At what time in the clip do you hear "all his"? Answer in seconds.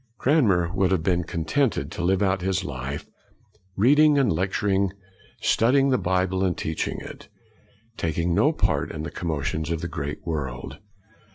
2.41-2.63